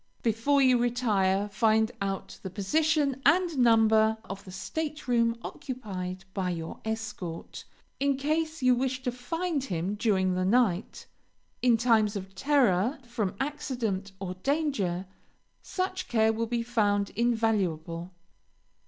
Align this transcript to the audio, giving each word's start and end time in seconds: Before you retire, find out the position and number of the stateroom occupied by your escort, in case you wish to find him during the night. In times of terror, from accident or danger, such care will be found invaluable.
Before 0.23 0.63
you 0.63 0.79
retire, 0.79 1.47
find 1.49 1.91
out 2.01 2.39
the 2.41 2.49
position 2.49 3.21
and 3.23 3.55
number 3.59 4.17
of 4.23 4.43
the 4.45 4.51
stateroom 4.51 5.37
occupied 5.43 6.25
by 6.33 6.49
your 6.49 6.79
escort, 6.83 7.65
in 7.99 8.17
case 8.17 8.63
you 8.63 8.73
wish 8.73 9.03
to 9.03 9.11
find 9.11 9.65
him 9.65 9.93
during 9.93 10.33
the 10.33 10.43
night. 10.43 11.05
In 11.61 11.77
times 11.77 12.15
of 12.15 12.33
terror, 12.33 12.97
from 13.03 13.35
accident 13.39 14.11
or 14.19 14.33
danger, 14.33 15.05
such 15.61 16.07
care 16.07 16.33
will 16.33 16.47
be 16.47 16.63
found 16.63 17.11
invaluable. 17.11 18.09